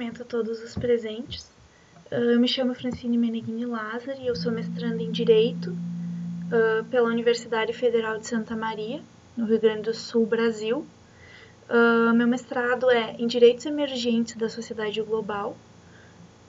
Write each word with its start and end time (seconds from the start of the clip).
cumprimento 0.00 0.22
a 0.22 0.24
todos 0.24 0.62
os 0.62 0.74
presentes. 0.74 1.46
Eu 2.10 2.40
me 2.40 2.48
chamo 2.48 2.74
Francine 2.74 3.18
Meneghini 3.18 3.66
Lázaro 3.66 4.18
e 4.18 4.26
eu 4.26 4.34
sou 4.34 4.50
mestranda 4.50 5.02
em 5.02 5.10
Direito 5.10 5.72
uh, 5.72 6.82
pela 6.84 7.06
Universidade 7.06 7.74
Federal 7.74 8.18
de 8.18 8.26
Santa 8.26 8.56
Maria, 8.56 9.02
no 9.36 9.44
Rio 9.44 9.60
Grande 9.60 9.82
do 9.82 9.94
Sul, 9.94 10.24
Brasil. 10.24 10.86
Uh, 11.68 12.14
meu 12.14 12.26
mestrado 12.26 12.90
é 12.90 13.14
em 13.18 13.26
Direitos 13.26 13.66
Emergentes 13.66 14.36
da 14.36 14.48
Sociedade 14.48 15.02
Global, 15.02 15.54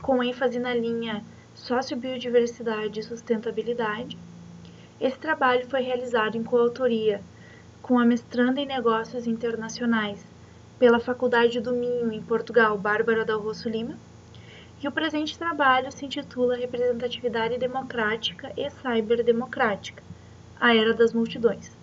com 0.01 0.23
ênfase 0.23 0.57
na 0.57 0.73
linha 0.73 1.21
Sociobiodiversidade 1.53 3.01
e 3.01 3.03
Sustentabilidade. 3.03 4.17
Esse 4.97 5.17
trabalho 5.17 5.67
foi 5.67 5.81
realizado 5.81 6.37
em 6.37 6.43
coautoria 6.43 7.21
com 7.81 7.99
a 7.99 8.05
mestranda 8.05 8.61
em 8.61 8.65
Negócios 8.65 9.27
Internacionais 9.27 10.25
pela 10.81 10.99
Faculdade 10.99 11.59
do 11.59 11.73
Minho, 11.73 12.11
em 12.11 12.23
Portugal, 12.23 12.75
Bárbara 12.75 13.23
Dal 13.23 13.39
Rosso 13.39 13.69
Lima, 13.69 13.95
e 14.81 14.87
o 14.87 14.91
presente 14.91 15.37
trabalho 15.37 15.91
se 15.91 16.03
intitula 16.03 16.55
Representatividade 16.55 17.55
Democrática 17.59 18.51
e 18.57 18.67
Cyberdemocrática, 18.67 20.01
a 20.59 20.75
Era 20.75 20.91
das 20.91 21.13
Multidões. 21.13 21.77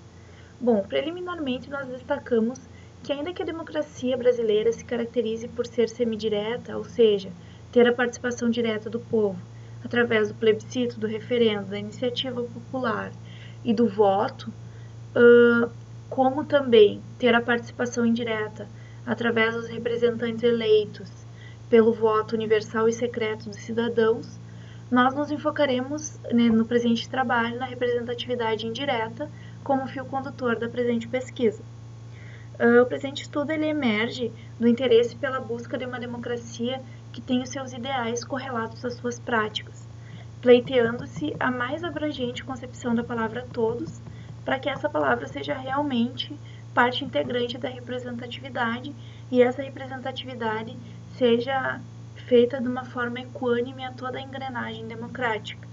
Bom, 0.61 0.83
preliminarmente 0.83 1.71
nós 1.71 1.87
destacamos 1.87 2.59
que 3.05 3.13
ainda 3.13 3.33
que 3.33 3.41
a 3.41 3.47
democracia 3.47 4.17
brasileira 4.17 4.73
se 4.73 4.85
caracterize 4.85 5.47
por 5.47 5.65
ser 5.65 5.89
semidireta, 5.89 6.77
ou 6.77 6.83
seja, 6.83 7.31
ter 7.71 7.87
a 7.87 7.93
participação 7.93 8.51
direta 8.51 8.91
do 8.91 8.99
povo 8.99 9.39
através 9.85 10.27
do 10.27 10.35
plebiscito, 10.35 10.99
do 10.99 11.07
referendo, 11.07 11.67
da 11.67 11.79
iniciativa 11.79 12.43
popular 12.43 13.13
e 13.65 13.73
do 13.73 13.87
voto, 13.87 14.53
como 16.11 16.45
também 16.45 17.01
ter 17.17 17.33
a 17.33 17.41
participação 17.41 18.05
indireta 18.05 18.67
através 19.09 19.55
dos 19.55 19.69
representantes 19.69 20.43
eleitos 20.43 21.11
pelo 21.71 21.95
voto 21.95 22.35
universal 22.35 22.87
e 22.89 22.93
secreto 22.93 23.49
dos 23.49 23.57
cidadãos, 23.57 24.39
nós 24.91 25.15
nos 25.15 25.31
enfocaremos 25.31 26.21
né, 26.31 26.51
no 26.51 26.67
presente 26.67 27.09
trabalho 27.09 27.59
na 27.59 27.65
representatividade 27.65 28.67
indireta 28.67 29.31
como 29.65 29.89
fio 29.89 30.05
condutor 30.05 30.57
da 30.57 30.69
presente 30.69 31.09
pesquisa. 31.09 31.63
Uh, 32.61 32.83
o 32.83 32.87
presente 32.87 33.23
estudo 33.23 33.51
ele 33.51 33.67
emerge 33.67 34.31
do 34.61 34.69
interesse 34.69 35.17
pela 35.17 35.41
busca 35.41 35.79
de 35.79 35.87
uma 35.87 35.99
democracia 35.99 36.83
que 37.11 37.23
tenha 37.23 37.47
seus 37.47 37.73
ideais 37.73 38.25
correlatos 38.25 38.85
às 38.85 38.95
suas 38.95 39.19
práticas, 39.19 39.89
pleiteando-se 40.43 41.35
a 41.41 41.51
mais 41.51 41.83
abrangente 41.83 42.45
concepção 42.45 42.95
da 42.95 43.05
palavra 43.05 43.47
todos, 43.53 44.03
para 44.45 44.59
que 44.59 44.69
essa 44.69 44.89
palavra 44.89 45.27
seja 45.27 45.55
realmente 45.55 46.39
parte 46.75 47.05
integrante 47.05 47.59
da 47.59 47.69
representatividade 47.69 48.95
e 49.31 49.43
essa 49.43 49.63
representatividade 49.63 50.77
seja 51.17 51.81
feita 52.15 52.61
de 52.61 52.69
uma 52.69 52.85
forma 52.85 53.21
equânime 53.21 53.85
a 53.85 53.93
toda 53.93 54.19
a 54.19 54.23
engrenagem 54.23 54.87
democrática. 54.87 55.67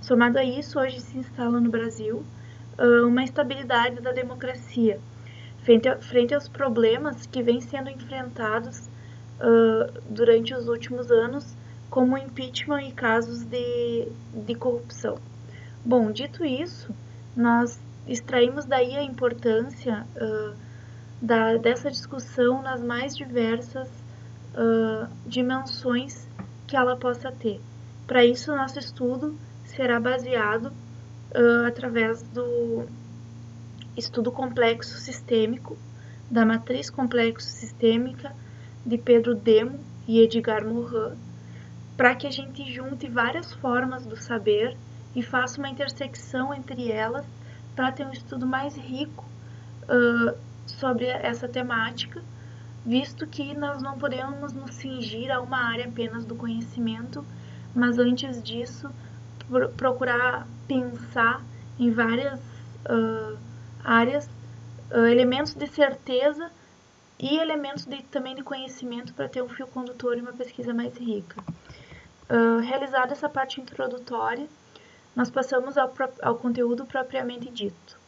Somado 0.00 0.38
a 0.38 0.44
isso, 0.44 0.78
hoje 0.78 1.00
se 1.00 1.18
instala 1.18 1.60
no 1.60 1.70
Brasil 1.70 2.24
uma 3.06 3.22
estabilidade 3.22 4.00
da 4.00 4.12
democracia, 4.12 4.98
frente 6.00 6.34
aos 6.34 6.48
problemas 6.48 7.24
que 7.26 7.42
vêm 7.42 7.60
sendo 7.60 7.88
enfrentados 7.88 8.88
durante 10.10 10.52
os 10.54 10.68
últimos 10.68 11.10
anos, 11.10 11.56
como 11.88 12.18
impeachment 12.18 12.82
e 12.82 12.92
casos 12.92 13.44
de, 13.44 14.08
de 14.34 14.54
corrupção. 14.54 15.18
Bom, 15.84 16.10
dito 16.10 16.44
isso, 16.44 16.92
nós 17.36 17.80
extraímos 18.06 18.64
daí 18.64 18.96
a 18.96 19.02
importância 19.02 20.06
uh, 20.16 20.54
da, 21.20 21.56
dessa 21.56 21.90
discussão 21.90 22.62
nas 22.62 22.82
mais 22.82 23.16
diversas 23.16 23.88
uh, 24.54 25.08
dimensões 25.26 26.28
que 26.66 26.76
ela 26.76 26.96
possa 26.96 27.32
ter. 27.32 27.60
Para 28.06 28.24
isso, 28.24 28.54
nosso 28.54 28.78
estudo 28.78 29.34
será 29.64 29.98
baseado 29.98 30.66
uh, 30.66 31.66
através 31.66 32.22
do 32.22 32.86
estudo 33.96 34.30
complexo 34.30 34.98
sistêmico, 34.98 35.76
da 36.30 36.44
matriz 36.44 36.90
complexo 36.90 37.48
sistêmica 37.48 38.34
de 38.84 38.98
Pedro 38.98 39.34
Demo 39.34 39.78
e 40.06 40.20
Edgar 40.20 40.66
Morin, 40.66 41.16
para 41.96 42.14
que 42.14 42.26
a 42.26 42.30
gente 42.30 42.70
junte 42.72 43.08
várias 43.08 43.52
formas 43.54 44.04
do 44.04 44.16
saber 44.16 44.76
e 45.14 45.22
faça 45.22 45.58
uma 45.58 45.68
intersecção 45.68 46.52
entre 46.52 46.90
elas 46.90 47.24
para 47.74 47.92
ter 47.92 48.06
um 48.06 48.12
estudo 48.12 48.46
mais 48.46 48.76
rico 48.76 49.24
uh, 49.84 50.36
sobre 50.66 51.06
essa 51.06 51.48
temática, 51.48 52.22
visto 52.84 53.26
que 53.26 53.54
nós 53.54 53.82
não 53.82 53.98
podemos 53.98 54.52
nos 54.52 54.74
cingir 54.74 55.30
a 55.30 55.40
uma 55.40 55.58
área 55.58 55.86
apenas 55.86 56.24
do 56.24 56.34
conhecimento, 56.34 57.24
mas 57.74 57.98
antes 57.98 58.42
disso 58.42 58.90
pr 59.48 59.68
procurar 59.76 60.46
pensar 60.66 61.42
em 61.78 61.90
várias 61.90 62.40
uh, 62.40 63.38
áreas, 63.82 64.26
uh, 64.90 65.06
elementos 65.06 65.54
de 65.54 65.66
certeza 65.66 66.50
e 67.18 67.36
elementos 67.36 67.84
de, 67.84 68.02
também 68.04 68.34
de 68.34 68.42
conhecimento 68.42 69.12
para 69.14 69.28
ter 69.28 69.42
um 69.42 69.48
fio 69.48 69.66
condutor 69.66 70.16
e 70.16 70.20
uma 70.20 70.32
pesquisa 70.32 70.72
mais 70.72 70.96
rica. 70.96 71.42
Uh, 72.28 72.60
realizada 72.60 73.12
essa 73.12 73.28
parte 73.28 73.60
introdutória, 73.60 74.46
nós 75.14 75.30
passamos 75.30 75.78
ao, 75.78 75.92
ao 76.22 76.36
conteúdo 76.36 76.84
propriamente 76.84 77.48
dito, 77.50 77.98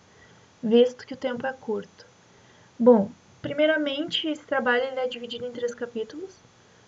visto 0.62 1.06
que 1.06 1.14
o 1.14 1.16
tempo 1.16 1.46
é 1.46 1.52
curto. 1.52 2.06
Bom, 2.78 3.10
primeiramente, 3.40 4.28
esse 4.28 4.44
trabalho 4.44 4.84
ele 4.84 5.00
é 5.00 5.08
dividido 5.08 5.46
em 5.46 5.52
três 5.52 5.74
capítulos. 5.74 6.34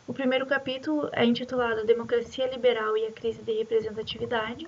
O 0.07 0.13
primeiro 0.13 0.47
capítulo 0.47 1.09
é 1.13 1.25
intitulado 1.25 1.85
Democracia 1.85 2.49
Liberal 2.49 2.97
e 2.97 3.07
a 3.07 3.13
Crise 3.13 3.43
de 3.43 3.53
Representatividade, 3.53 4.67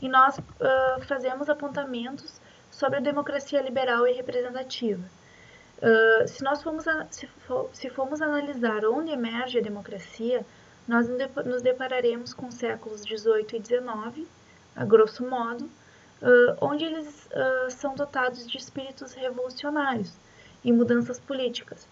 e 0.00 0.08
nós 0.08 0.38
uh, 0.38 1.02
fazemos 1.06 1.48
apontamentos 1.48 2.40
sobre 2.70 2.98
a 2.98 3.02
democracia 3.02 3.60
liberal 3.60 4.06
e 4.06 4.12
representativa. 4.12 5.02
Uh, 5.78 6.26
se 6.26 6.42
nós 6.42 6.62
formos, 6.62 6.88
a, 6.88 7.06
se, 7.10 7.26
for, 7.46 7.70
se 7.72 7.90
formos 7.90 8.22
analisar 8.22 8.84
onde 8.84 9.10
emerge 9.10 9.58
a 9.58 9.62
democracia, 9.62 10.46
nós 10.86 11.08
nos 11.08 11.62
depararemos 11.62 12.32
com 12.34 12.46
os 12.46 12.54
séculos 12.54 13.04
18 13.04 13.56
e 13.56 13.60
19, 13.60 14.26
a 14.74 14.84
grosso 14.84 15.24
modo, 15.26 15.64
uh, 15.64 16.56
onde 16.60 16.84
eles 16.84 17.26
uh, 17.26 17.70
são 17.70 17.94
dotados 17.94 18.46
de 18.46 18.56
espíritos 18.56 19.12
revolucionários 19.12 20.12
e 20.64 20.72
mudanças 20.72 21.18
políticas, 21.18 21.86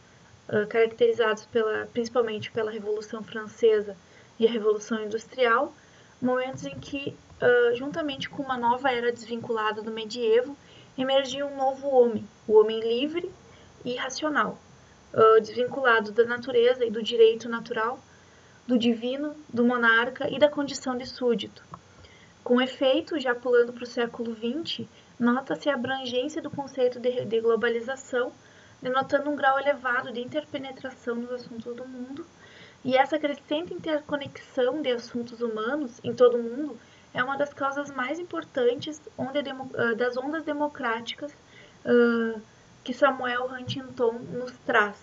uh, 0.48 0.66
caracterizados 0.68 1.44
pela, 1.46 1.86
principalmente 1.92 2.50
pela 2.50 2.70
Revolução 2.70 3.22
Francesa 3.22 3.96
e 4.38 4.46
a 4.46 4.50
Revolução 4.50 5.02
Industrial, 5.02 5.72
momentos 6.20 6.64
em 6.64 6.78
que, 6.78 7.16
juntamente 7.74 8.28
com 8.28 8.42
uma 8.42 8.58
nova 8.58 8.90
era 8.90 9.10
desvinculada 9.10 9.80
do 9.80 9.90
medievo, 9.90 10.56
emergia 10.96 11.46
um 11.46 11.56
novo 11.56 11.88
homem, 11.88 12.26
o 12.46 12.58
homem 12.58 12.80
livre 12.80 13.30
e 13.84 13.96
racional, 13.96 14.58
desvinculado 15.42 16.12
da 16.12 16.24
natureza 16.24 16.84
e 16.84 16.90
do 16.90 17.02
direito 17.02 17.48
natural, 17.48 17.98
do 18.66 18.78
divino, 18.78 19.34
do 19.48 19.64
monarca 19.64 20.28
e 20.30 20.38
da 20.38 20.48
condição 20.48 20.96
de 20.96 21.06
súdito 21.06 21.62
com 22.50 22.60
efeito, 22.60 23.16
já 23.20 23.32
pulando 23.32 23.72
para 23.72 23.84
o 23.84 23.86
século 23.86 24.34
XX, 24.34 24.84
nota-se 25.20 25.70
a 25.70 25.74
abrangência 25.74 26.42
do 26.42 26.50
conceito 26.50 26.98
de, 26.98 27.24
de 27.24 27.40
globalização, 27.40 28.32
denotando 28.82 29.30
um 29.30 29.36
grau 29.36 29.56
elevado 29.56 30.10
de 30.10 30.20
interpenetração 30.20 31.14
nos 31.14 31.30
assuntos 31.30 31.76
do 31.76 31.86
mundo, 31.86 32.26
e 32.84 32.96
essa 32.96 33.20
crescente 33.20 33.72
interconexão 33.72 34.82
de 34.82 34.90
assuntos 34.90 35.40
humanos 35.40 36.00
em 36.02 36.12
todo 36.12 36.38
o 36.38 36.42
mundo 36.42 36.76
é 37.14 37.22
uma 37.22 37.36
das 37.36 37.54
causas 37.54 37.88
mais 37.92 38.18
importantes 38.18 39.00
ah, 39.16 39.94
das 39.94 40.16
ondas 40.16 40.42
democráticas 40.42 41.32
uh, 41.84 42.42
que 42.82 42.92
Samuel 42.92 43.46
Huntington 43.46 44.14
nos 44.32 44.50
traz, 44.66 44.98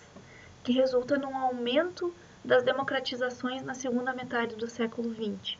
que 0.65 0.73
resulta 0.73 1.17
num 1.17 1.37
aumento 1.37 2.13
das 2.43 2.61
democratizações 2.61 3.63
na 3.63 3.73
segunda 3.73 4.11
metade 4.11 4.53
do 4.57 4.67
século 4.67 5.15
XX 5.15 5.57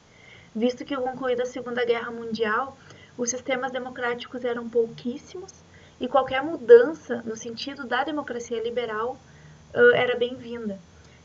visto 0.58 0.84
que 0.84 0.96
concluída 0.96 1.44
a 1.44 1.46
Segunda 1.46 1.86
Guerra 1.86 2.10
Mundial, 2.10 2.76
os 3.16 3.30
sistemas 3.30 3.72
democráticos 3.72 4.44
eram 4.44 4.68
pouquíssimos 4.68 5.54
e 6.00 6.08
qualquer 6.08 6.42
mudança 6.42 7.22
no 7.24 7.36
sentido 7.36 7.86
da 7.86 8.04
democracia 8.04 8.62
liberal 8.62 9.20
uh, 9.76 9.96
era 9.96 10.18
bem-vinda. 10.18 10.80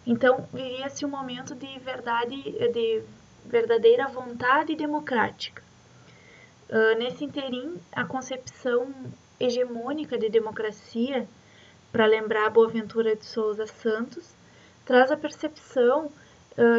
Então, 0.06 0.46
vivia-se 0.52 1.06
um 1.06 1.08
momento 1.08 1.54
de 1.54 1.78
verdade, 1.78 2.42
de 2.72 3.02
verdadeira 3.46 4.06
vontade 4.08 4.76
democrática. 4.76 5.62
Uh, 6.68 6.98
nesse 6.98 7.24
interim, 7.24 7.80
a 7.90 8.04
concepção 8.04 8.92
hegemônica 9.40 10.18
de 10.18 10.28
democracia, 10.28 11.26
para 11.90 12.04
lembrar 12.04 12.46
a 12.46 12.50
Boaventura 12.50 13.16
de 13.16 13.24
Souza 13.24 13.66
Santos, 13.66 14.34
traz 14.84 15.10
a 15.10 15.16
percepção 15.16 16.12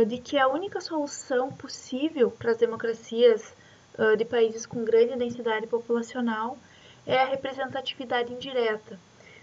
de 0.07 0.19
que 0.19 0.37
a 0.37 0.47
única 0.47 0.79
solução 0.79 1.51
possível 1.51 2.29
para 2.29 2.51
as 2.51 2.57
democracias 2.57 3.55
uh, 3.97 4.15
de 4.15 4.23
países 4.23 4.65
com 4.65 4.83
grande 4.83 5.15
densidade 5.15 5.67
populacional 5.67 6.57
é 7.05 7.19
a 7.19 7.25
representatividade 7.25 8.31
indireta, 8.31 8.99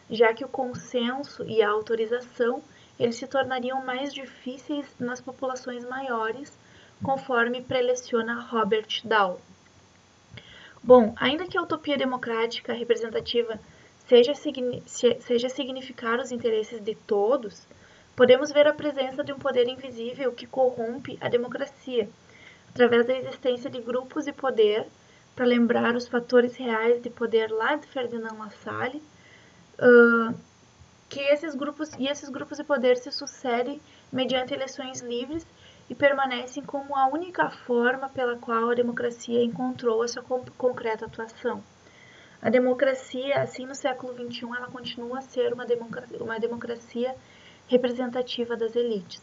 já 0.09 0.33
que 0.33 0.45
o 0.45 0.49
consenso 0.49 1.45
e 1.45 1.63
a 1.63 1.69
autorização 1.69 2.63
eles 2.99 3.17
se 3.17 3.27
tornariam 3.27 3.85
mais 3.85 4.13
difíceis 4.13 4.87
nas 4.99 5.21
populações 5.21 5.85
maiores, 5.85 6.53
conforme 7.03 7.63
preleciona 7.63 8.41
Robert 8.41 9.01
Dahl. 9.05 9.41
Bom, 10.83 11.15
ainda 11.17 11.47
que 11.47 11.57
a 11.57 11.63
utopia 11.63 11.97
democrática 11.97 12.73
representativa 12.73 13.59
seja, 14.07 14.35
seja 14.35 15.49
significar 15.49 16.19
os 16.19 16.31
interesses 16.31 16.83
de 16.83 16.95
todos, 16.95 17.67
podemos 18.21 18.53
ver 18.53 18.69
a 18.69 18.75
presença 18.75 19.25
de 19.25 19.33
um 19.33 19.39
poder 19.39 19.67
invisível 19.67 20.31
que 20.31 20.47
corrompe 20.47 21.17
a 21.23 21.29
democracia, 21.31 22.07
através 22.69 23.07
da 23.07 23.17
existência 23.17 23.71
de 23.71 23.81
grupos 23.81 24.27
de 24.27 24.33
poder, 24.35 24.87
para 25.35 25.47
lembrar 25.47 25.97
os 25.97 26.07
fatores 26.07 26.55
reais 26.55 27.01
de 27.01 27.09
poder 27.09 27.51
lá 27.51 27.77
de 27.77 27.87
Ferdinand 27.87 28.37
Lassalle, 28.39 29.03
uh, 29.79 30.39
que 31.09 31.19
esses 31.19 31.55
grupos 31.55 31.93
e 31.99 32.09
esses 32.09 32.29
grupos 32.29 32.59
de 32.59 32.65
poder 32.65 32.99
se 32.99 33.11
sucedem 33.11 33.81
mediante 34.13 34.53
eleições 34.53 35.01
livres 35.01 35.47
e 35.89 35.95
permanecem 35.95 36.63
como 36.63 36.95
a 36.95 37.07
única 37.07 37.49
forma 37.49 38.11
pela 38.11 38.37
qual 38.37 38.69
a 38.69 38.75
democracia 38.75 39.43
encontrou 39.43 40.03
a 40.03 40.09
sua 40.09 40.23
concreta 40.59 41.07
atuação. 41.07 41.65
A 42.43 42.51
democracia, 42.51 43.41
assim 43.41 43.65
no 43.65 43.75
século 43.75 44.13
XXI, 44.13 44.45
ela 44.45 44.67
continua 44.67 45.21
a 45.21 45.23
ser 45.23 45.55
uma 45.55 45.65
uma 46.21 46.39
democracia 46.39 47.17
representativa 47.71 48.55
das 48.55 48.77
elites. 48.77 49.23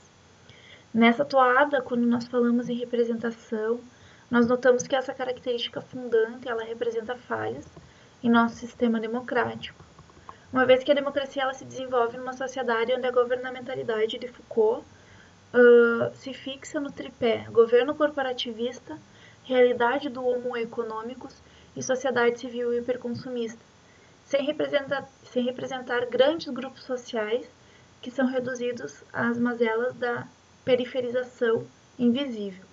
Nessa 0.91 1.23
toada, 1.23 1.83
quando 1.83 2.07
nós 2.07 2.25
falamos 2.25 2.69
em 2.69 2.73
representação, 2.73 3.79
nós 4.31 4.47
notamos 4.47 4.88
que 4.88 4.95
essa 4.95 5.13
característica 5.13 5.81
fundante 5.81 6.49
ela 6.49 6.63
representa 6.63 7.15
falhas 7.15 7.67
em 8.23 8.29
nosso 8.29 8.55
sistema 8.55 8.99
democrático 8.99 9.85
uma 10.51 10.65
vez 10.65 10.83
que 10.83 10.91
a 10.91 10.95
democracia 10.95 11.44
ela 11.44 11.53
se 11.53 11.65
desenvolve 11.65 12.17
numa 12.17 12.33
sociedade 12.33 12.94
onde 12.94 13.05
a 13.05 13.11
governamentalidade 13.11 14.17
de 14.17 14.27
Foucault 14.27 14.85
uh, 15.53 16.15
se 16.15 16.33
fixa 16.33 16.79
no 16.79 16.91
tripé 16.91 17.45
governo 17.51 17.93
corporativista, 17.93 18.97
realidade 19.43 20.09
do 20.09 20.25
homo 20.25 20.55
econômicos 20.55 21.41
e 21.75 21.83
sociedade 21.83 22.39
civil 22.39 22.73
hiperconsumista, 22.73 23.59
sem 24.25 24.45
representar, 24.45 25.07
sem 25.25 25.43
representar 25.43 26.05
grandes 26.05 26.47
grupos 26.47 26.83
sociais 26.83 27.45
que 28.01 28.11
são 28.11 28.27
reduzidos 28.27 29.03
às 29.11 29.38
mazelas 29.38 29.95
da 29.95 30.27
periferização 30.63 31.65
invisível. 31.97 32.65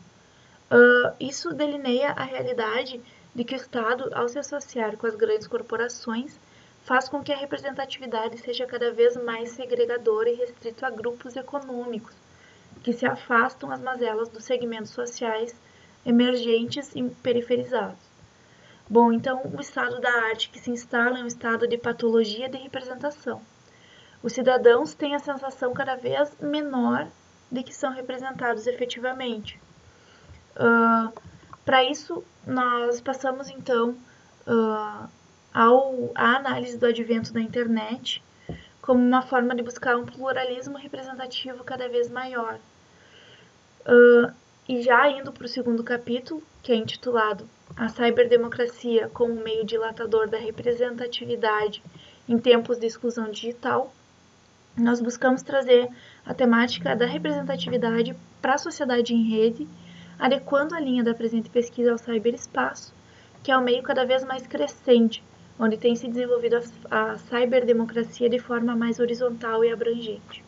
Uh, 0.71 1.15
isso 1.21 1.53
delineia 1.53 2.11
a 2.11 2.25
realidade 2.25 3.00
de 3.35 3.44
que 3.44 3.55
o 3.55 3.56
Estado, 3.56 4.11
ao 4.15 4.29
se 4.29 4.38
associar 4.38 4.97
com 4.97 5.06
as 5.06 5.15
grandes 5.15 5.47
corporações, 5.47 6.38
faz 6.85 7.09
com 7.09 7.23
que 7.23 7.32
a 7.32 7.37
representatividade 7.37 8.38
seja 8.38 8.67
cada 8.67 8.93
vez 8.93 9.17
mais 9.17 9.50
segregadora 9.50 10.31
e 10.31 10.35
restrita 10.35 10.87
a 10.87 10.91
grupos 10.91 11.35
econômicos, 11.35 12.15
que 12.82 12.93
se 12.93 13.06
afastam 13.06 13.70
às 13.70 13.81
mazelas 13.81 14.29
dos 14.29 14.44
segmentos 14.44 14.91
sociais 14.91 15.55
emergentes 16.05 16.94
e 16.94 17.03
periferizados. 17.03 17.99
Bom, 18.88 19.12
então 19.12 19.41
o 19.56 19.61
estado 19.61 19.99
da 20.00 20.12
arte 20.27 20.50
que 20.50 20.59
se 20.59 20.70
instala 20.70 21.19
é 21.19 21.23
um 21.23 21.27
estado 21.27 21.67
de 21.67 21.79
patologia 21.79 22.49
de 22.49 22.59
representação. 22.59 23.41
Os 24.25 24.32
cidadãos 24.32 24.94
têm 24.94 25.15
a 25.15 25.19
sensação 25.19 25.75
cada 25.75 25.97
vez 25.97 26.35
menor 26.41 27.06
de 27.53 27.62
que 27.62 27.75
são 27.75 27.93
representados 27.93 28.67
efetivamente. 28.67 29.61
Uh, 30.56 31.12
Para 31.62 31.85
isso, 31.85 32.25
nós 32.47 33.03
passamos 33.03 33.50
então 33.50 33.91
uh, 34.47 35.09
ao, 35.53 36.11
à 36.15 36.37
análise 36.37 36.79
do 36.79 36.87
advento 36.87 37.35
da 37.35 37.41
internet 37.41 38.23
como 38.81 39.00
uma 39.00 39.21
forma 39.21 39.55
de 39.55 39.62
buscar 39.62 39.94
um 39.97 40.06
pluralismo 40.06 40.79
representativo 40.79 41.62
cada 41.62 41.87
vez 41.87 42.11
maior. 42.11 42.59
Uh, 43.87 44.32
e 44.67 44.81
já 44.82 45.06
indo 45.11 45.32
para 45.32 45.44
o 45.44 45.49
segundo 45.49 45.85
capítulo, 45.85 46.43
que 46.62 46.73
é 46.73 46.77
intitulado 46.77 47.47
A 47.77 47.88
Cyberdemocracia 47.88 49.11
como 49.11 49.35
meio 49.35 49.67
dilatador 49.67 50.29
da 50.29 50.38
representatividade 50.38 51.82
em 52.27 52.38
tempos 52.38 52.79
de 52.79 52.87
exclusão 52.87 53.31
digital, 53.31 53.93
nós 54.76 55.00
buscamos 55.00 55.43
trazer 55.43 55.88
a 56.26 56.35
temática 56.35 56.97
da 56.97 57.06
representatividade 57.06 58.17
para 58.41 58.55
a 58.55 58.59
sociedade 58.59 59.15
em 59.15 59.29
rede, 59.31 59.69
adequando 60.19 60.75
a 60.75 60.81
linha 60.81 61.05
da 61.05 61.15
presente 61.15 61.50
pesquisa 61.50 61.93
ao 61.93 61.99
cyberespaço, 61.99 62.94
que 63.43 63.50
é 63.50 63.59
um 63.59 63.62
meio 63.62 63.82
cada 63.82 64.05
vez 64.05 64.25
mais 64.25 64.47
crescente 64.47 65.23
onde 65.59 65.76
tem 65.76 65.94
se 65.94 66.09
desenvolvido 66.09 66.56
a, 66.91 67.12
a 67.12 67.19
cyberdemocracia 67.19 68.29
de 68.29 68.38
forma 68.38 68.75
mais 68.75 68.99
horizontal 68.99 69.65
e 69.65 69.73
abrangente. 69.73 70.44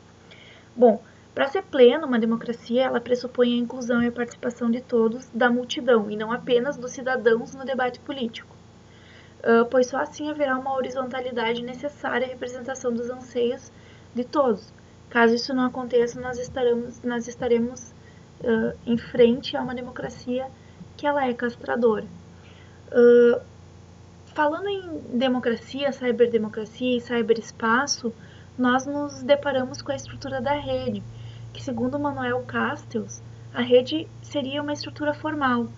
Bom, 0.74 1.00
para 1.34 1.48
ser 1.48 1.62
plena, 1.62 2.06
uma 2.06 2.18
democracia 2.18 2.84
ela 2.84 3.00
pressupõe 3.00 3.54
a 3.54 3.58
inclusão 3.58 4.02
e 4.02 4.08
a 4.08 4.12
participação 4.12 4.70
de 4.70 4.80
todos, 4.80 5.28
da 5.32 5.50
multidão, 5.50 6.10
e 6.10 6.16
não 6.16 6.32
apenas 6.32 6.76
dos 6.76 6.92
cidadãos 6.92 7.54
no 7.54 7.64
debate 7.64 8.00
político. 8.00 8.54
Uh, 9.40 9.64
pois 9.70 9.86
só 9.86 9.98
assim 9.98 10.28
haverá 10.30 10.58
uma 10.58 10.74
horizontalidade 10.74 11.62
necessária 11.62 12.26
à 12.26 12.30
representação 12.30 12.92
dos 12.92 13.10
anseios 13.10 13.70
de 14.14 14.24
todos. 14.24 14.72
Caso 15.10 15.34
isso 15.34 15.54
não 15.54 15.64
aconteça, 15.64 16.20
nós 16.20 16.38
estaremos, 16.38 17.02
nós 17.02 17.28
estaremos 17.28 17.92
uh, 18.40 18.76
em 18.86 18.98
frente 18.98 19.56
a 19.56 19.62
uma 19.62 19.74
democracia 19.74 20.48
que 20.96 21.06
ela 21.06 21.26
é 21.26 21.34
castradora. 21.34 22.04
Uh, 22.88 23.40
Falando 24.36 24.68
em 24.68 25.16
democracia, 25.16 25.90
cyberdemocracia 25.90 26.98
e 26.98 27.00
cyberespaço, 27.00 28.12
nós 28.58 28.84
nos 28.84 29.22
deparamos 29.22 29.80
com 29.80 29.92
a 29.92 29.96
estrutura 29.96 30.42
da 30.42 30.52
rede, 30.52 31.02
que 31.54 31.62
segundo 31.62 31.98
Manuel 31.98 32.42
Castells, 32.42 33.22
a 33.54 33.62
rede 33.62 34.06
seria 34.20 34.60
uma 34.60 34.74
estrutura 34.74 35.14
formal. 35.14 35.68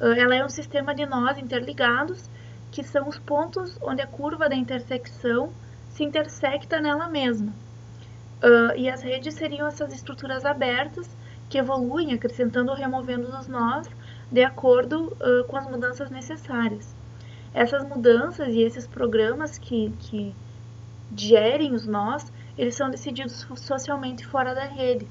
Ela 0.00 0.34
é 0.34 0.44
um 0.44 0.48
sistema 0.48 0.92
de 0.96 1.06
nós 1.06 1.38
interligados, 1.38 2.28
que 2.72 2.82
são 2.82 3.08
os 3.08 3.20
pontos 3.20 3.78
onde 3.80 4.02
a 4.02 4.06
curva 4.08 4.48
da 4.48 4.56
intersecção 4.56 5.52
se 5.90 6.02
intersecta 6.02 6.80
nela 6.80 7.08
mesma. 7.08 7.52
Uh, 8.42 8.76
e 8.76 8.88
as 8.88 9.02
redes 9.02 9.34
seriam 9.34 9.66
essas 9.66 9.92
estruturas 9.92 10.44
abertas 10.44 11.08
que 11.48 11.58
evoluem, 11.58 12.12
acrescentando 12.12 12.70
ou 12.70 12.76
removendo 12.76 13.28
os 13.28 13.48
nós 13.48 13.88
de 14.30 14.44
acordo 14.44 15.16
uh, 15.20 15.44
com 15.48 15.56
as 15.56 15.68
mudanças 15.68 16.10
necessárias 16.10 16.94
essas 17.54 17.84
mudanças 17.84 18.54
e 18.54 18.60
esses 18.60 18.86
programas 18.86 19.58
que, 19.58 19.92
que 20.00 20.34
gerem 21.14 21.74
os 21.74 21.86
nós, 21.86 22.30
eles 22.56 22.74
são 22.74 22.90
decididos 22.90 23.46
socialmente 23.56 24.26
fora 24.26 24.54
da 24.54 24.64
rede. 24.64 25.06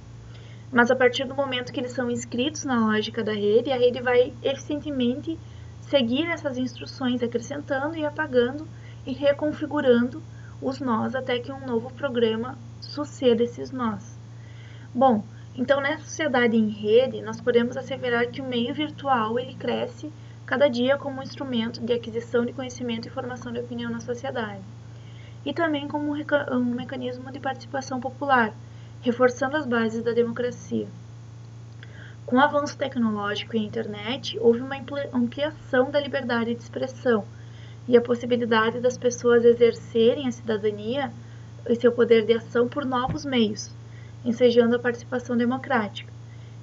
Mas 0.71 0.91
a 0.91 0.95
partir 0.95 1.25
do 1.25 1.35
momento 1.35 1.71
que 1.71 1.79
eles 1.79 1.93
são 1.93 2.11
inscritos 2.11 2.65
na 2.65 2.79
lógica 2.79 3.23
da 3.23 3.33
rede, 3.33 3.71
a 3.71 3.77
rede 3.77 4.01
vai 4.01 4.33
eficientemente 4.43 5.39
seguir 5.81 6.25
essas 6.27 6.57
instruções, 6.57 7.23
acrescentando 7.23 7.95
e 7.95 8.05
apagando 8.05 8.67
e 9.05 9.13
reconfigurando 9.13 10.21
os 10.61 10.79
nós 10.79 11.15
até 11.15 11.39
que 11.39 11.51
um 11.51 11.65
novo 11.65 11.91
programa 11.93 12.57
suceda 12.81 13.43
esses 13.43 13.71
nós. 13.71 14.17
Bom, 14.93 15.23
então 15.55 15.81
nessa 15.81 16.03
sociedade 16.03 16.55
em 16.55 16.69
rede, 16.69 17.21
nós 17.21 17.41
podemos 17.41 17.77
asseverar 17.77 18.27
que 18.27 18.41
o 18.41 18.47
meio 18.47 18.73
virtual 18.73 19.39
ele 19.39 19.55
cresce 19.55 20.11
cada 20.45 20.67
dia 20.67 20.97
como 20.97 21.19
um 21.19 21.23
instrumento 21.23 21.81
de 21.81 21.93
aquisição 21.93 22.45
de 22.45 22.53
conhecimento 22.53 23.07
e 23.07 23.11
formação 23.11 23.51
de 23.51 23.59
opinião 23.59 23.91
na 23.91 23.99
sociedade, 23.99 24.61
e 25.45 25.53
também 25.53 25.87
como 25.87 26.13
um 26.13 26.65
mecanismo 26.65 27.31
de 27.31 27.39
participação 27.39 27.99
popular, 27.99 28.53
reforçando 29.01 29.57
as 29.57 29.65
bases 29.65 30.03
da 30.03 30.13
democracia. 30.13 30.87
Com 32.25 32.37
o 32.37 32.41
avanço 32.41 32.77
tecnológico 32.77 33.55
e 33.55 33.59
a 33.59 33.63
internet, 33.63 34.37
houve 34.39 34.59
uma 34.59 34.75
ampliação 35.13 35.89
da 35.91 35.99
liberdade 35.99 36.53
de 36.53 36.61
expressão 36.61 37.23
e 37.87 37.95
a 37.95 38.01
possibilidade 38.01 38.79
das 38.79 38.97
pessoas 38.97 39.45
exercerem 39.45 40.27
a 40.27 40.31
cidadania 40.31 41.11
e 41.67 41.75
seu 41.75 41.91
poder 41.91 42.25
de 42.25 42.33
ação 42.33 42.67
por 42.67 42.85
novos 42.85 43.23
meios, 43.25 43.73
ensejando 44.25 44.75
a 44.75 44.79
participação 44.79 45.37
democrática. 45.37 46.11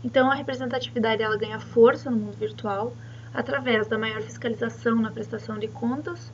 Então, 0.03 0.31
a 0.31 0.35
representatividade 0.35 1.23
ela 1.23 1.37
ganha 1.37 1.59
força 1.59 2.11
no 2.11 2.17
mundo 2.19 2.37
virtual, 2.37 2.95
através 3.33 3.89
da 3.89 3.99
maior 3.99 4.21
fiscalização 4.23 4.97
na 4.97 5.11
prestação 5.11 5.59
de 5.59 5.69
contas, 5.69 6.31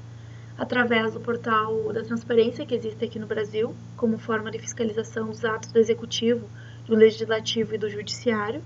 através 0.58 1.14
do 1.14 1.20
portal 1.20 1.92
da 1.92 2.02
transparência 2.02 2.66
que 2.66 2.74
existe 2.74 3.04
aqui 3.04 3.18
no 3.18 3.26
Brasil, 3.26 3.74
como 3.96 4.18
forma 4.18 4.50
de 4.50 4.58
fiscalização 4.58 5.28
dos 5.28 5.44
atos 5.44 5.72
do 5.72 5.78
executivo, 5.78 6.46
do 6.86 6.94
legislativo 6.94 7.74
e 7.74 7.78
do 7.78 7.88
judiciário, 7.88 8.60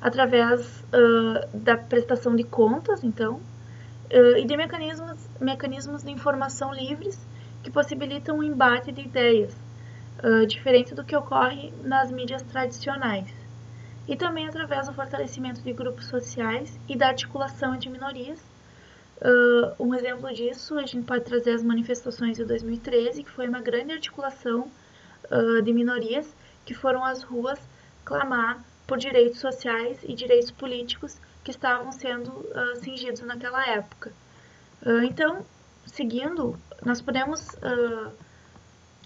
através 0.00 0.84
uh, 0.92 1.56
da 1.56 1.78
prestação 1.78 2.34
de 2.36 2.44
contas, 2.44 3.02
então, 3.02 3.40
uh, 4.12 4.38
e 4.38 4.44
de 4.44 4.56
mecanismos, 4.56 5.28
mecanismos 5.40 6.02
de 6.02 6.10
informação 6.10 6.72
livres 6.72 7.18
que 7.62 7.70
possibilitam 7.70 8.36
o 8.36 8.38
um 8.40 8.42
embate 8.42 8.92
de 8.92 9.02
ideias, 9.02 9.54
uh, 10.22 10.46
diferente 10.46 10.94
do 10.94 11.04
que 11.04 11.16
ocorre 11.16 11.72
nas 11.82 12.10
mídias 12.10 12.42
tradicionais 12.42 13.32
e 14.06 14.16
também 14.16 14.46
através 14.46 14.86
do 14.86 14.92
fortalecimento 14.92 15.62
de 15.62 15.72
grupos 15.72 16.06
sociais 16.06 16.78
e 16.88 16.96
da 16.96 17.08
articulação 17.08 17.74
entre 17.74 17.88
minorias. 17.88 18.40
Uh, 19.20 19.82
um 19.82 19.94
exemplo 19.94 20.32
disso, 20.34 20.78
a 20.78 20.84
gente 20.84 21.06
pode 21.06 21.24
trazer 21.24 21.52
as 21.52 21.62
manifestações 21.62 22.36
de 22.36 22.44
2013, 22.44 23.22
que 23.22 23.30
foi 23.30 23.48
uma 23.48 23.60
grande 23.60 23.92
articulação 23.92 24.70
de 25.64 25.72
minorias 25.72 26.36
que 26.66 26.74
foram 26.74 27.02
às 27.02 27.22
ruas 27.22 27.58
clamar 28.04 28.62
por 28.86 28.98
direitos 28.98 29.40
sociais 29.40 29.98
e 30.04 30.14
direitos 30.14 30.50
políticos 30.50 31.18
que 31.44 31.50
estavam 31.50 31.92
sendo 31.92 32.30
uh, 32.30 32.76
cingidos 32.76 33.20
naquela 33.20 33.64
época. 33.68 34.10
Uh, 34.84 35.04
então, 35.04 35.44
seguindo, 35.86 36.58
nós 36.84 37.02
podemos 37.02 37.50
uh, 37.50 38.10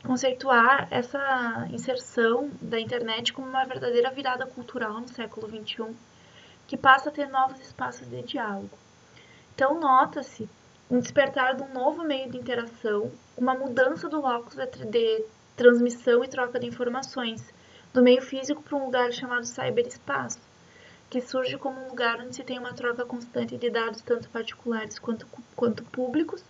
conceituar 0.07 0.87
essa 0.91 1.67
inserção 1.73 2.51
da 2.63 2.79
internet 2.79 3.33
como 3.33 3.49
uma 3.49 3.65
verdadeira 3.65 4.11
virada 4.11 4.47
cultural 4.47 5.01
no 5.01 5.09
século 5.09 5.49
XXI, 5.49 5.95
que 6.69 6.77
passa 6.77 7.09
a 7.09 7.13
ter 7.13 7.29
novos 7.29 7.61
espaços 7.61 8.09
de 8.09 8.23
diálogo. 8.23 8.79
Então, 9.55 9.81
nota-se 9.81 10.49
um 10.89 11.01
despertar 11.01 11.57
de 11.57 11.63
um 11.63 11.73
novo 11.73 12.05
meio 12.05 12.31
de 12.31 12.39
interação, 12.39 13.11
uma 13.37 13.55
mudança 13.55 14.09
do 14.09 14.21
locus 14.21 14.55
de 14.55 15.25
transmissão 15.57 16.23
e 16.23 16.29
troca 16.29 16.61
de 16.61 16.67
informações, 16.67 17.53
do 17.93 18.03
meio 18.03 18.23
físico 18.23 18.63
para 18.63 18.77
um 18.77 18.85
lugar 18.85 19.13
chamado 19.13 19.45
cyberespaço, 19.45 20.39
que 21.11 21.21
surge 21.21 21.57
como 21.57 21.81
um 21.81 21.89
lugar 21.89 22.21
onde 22.21 22.37
se 22.37 22.45
tem 22.45 22.59
uma 22.59 22.75
troca 22.75 23.05
constante 23.05 23.57
de 23.57 23.71
dados, 23.71 24.03
tanto 24.03 24.29
particulares 24.29 24.99
quanto, 24.99 25.27
quanto 25.57 25.83
públicos, 25.85 26.43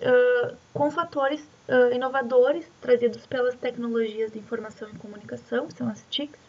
uh, 0.00 0.56
com 0.72 0.90
fatores 0.90 1.46
uh, 1.68 1.94
inovadores 1.94 2.66
trazidos 2.80 3.26
pelas 3.26 3.54
tecnologias 3.54 4.32
de 4.32 4.38
informação 4.38 4.88
e 4.88 4.98
comunicação, 4.98 5.66
que 5.66 5.74
são 5.74 5.88
as 5.88 6.04
TICs, 6.08 6.40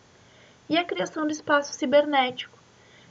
e 0.70 0.78
a 0.78 0.86
criação 0.86 1.26
do 1.26 1.32
espaço 1.32 1.74
cibernético, 1.74 2.58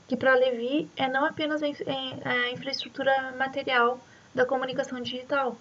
que 0.07 0.17
para 0.17 0.35
Levi 0.35 0.89
é 0.95 1.07
não 1.07 1.25
apenas 1.25 1.61
a 1.63 2.49
infraestrutura 2.51 3.33
material 3.37 3.99
da 4.33 4.45
comunicação 4.45 5.01
digital, 5.01 5.57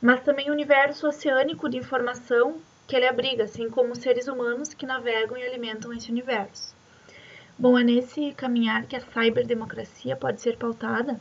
mas 0.00 0.22
também 0.22 0.48
o 0.48 0.52
universo 0.52 1.06
oceânico 1.08 1.68
de 1.68 1.76
informação 1.76 2.60
que 2.86 2.94
ele 2.94 3.06
abriga, 3.06 3.44
assim 3.44 3.68
como 3.68 3.94
seres 3.94 4.28
humanos 4.28 4.74
que 4.74 4.86
navegam 4.86 5.36
e 5.36 5.42
alimentam 5.42 5.92
esse 5.92 6.10
universo. 6.10 6.73
Bom, 7.56 7.78
é 7.78 7.84
nesse 7.84 8.32
caminhar 8.32 8.84
que 8.86 8.96
a 8.96 9.00
cyberdemocracia 9.00 10.16
pode 10.16 10.40
ser 10.40 10.56
pautada 10.56 11.20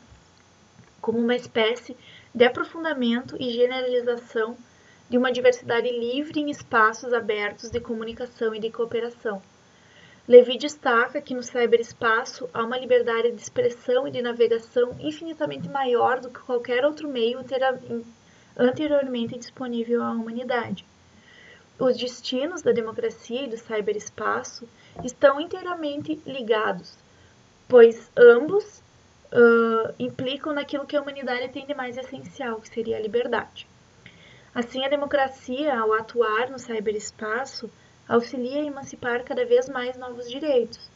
como 1.00 1.20
uma 1.20 1.36
espécie 1.36 1.96
de 2.34 2.44
aprofundamento 2.44 3.38
e 3.40 3.52
generalização 3.52 4.58
de 5.08 5.16
uma 5.16 5.32
diversidade 5.32 5.88
livre 5.88 6.40
em 6.40 6.50
espaços 6.50 7.14
abertos 7.14 7.70
de 7.70 7.80
comunicação 7.80 8.56
e 8.56 8.60
de 8.60 8.72
cooperação. 8.72 9.44
Levi 10.28 10.58
destaca 10.58 11.22
que 11.22 11.36
no 11.36 11.44
cyberespaço 11.44 12.50
há 12.52 12.64
uma 12.64 12.80
liberdade 12.80 13.32
de 13.32 13.40
expressão 13.40 14.08
e 14.08 14.12
de 14.12 14.22
navegação 14.22 14.96
infinitamente 15.00 15.70
maior 15.70 16.20
do 16.20 16.32
que 16.32 16.40
qualquer 16.40 16.84
outro 16.84 17.08
meio 17.08 17.46
anteriormente 18.58 19.38
disponível 19.38 20.02
à 20.02 20.12
humanidade. 20.12 20.84
Os 21.78 21.96
destinos 21.96 22.64
da 22.64 22.72
democracia 22.72 23.44
e 23.44 23.50
do 23.50 23.58
cyberespaço 23.58 24.68
estão 25.04 25.40
inteiramente 25.40 26.22
ligados, 26.26 26.98
pois 27.68 28.12
ambos 28.18 28.84
uh, 29.32 29.94
implicam 29.98 30.54
naquilo 30.54 30.86
que 30.86 30.96
a 30.96 31.02
humanidade 31.02 31.50
tem 31.50 31.66
de 31.66 31.74
mais 31.74 31.98
essencial, 31.98 32.62
que 32.62 32.70
seria 32.70 32.98
a 32.98 33.02
liberdade. 33.02 33.68
Assim, 34.54 34.86
a 34.86 34.90
democracia, 34.90 35.80
ao 35.80 35.94
atuar 35.94 36.50
no 36.50 36.60
cyberespaço, 36.60 37.70
auxilia 38.08 38.62
a 38.62 38.66
emancipar 38.66 39.24
cada 39.24 39.46
vez 39.46 39.68
mais 39.68 39.98
novos 39.98 40.30
direitos, 40.30 40.92